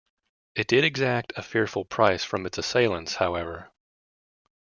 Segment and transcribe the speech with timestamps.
[0.55, 3.69] It did exact a fearful price from its assailants, however.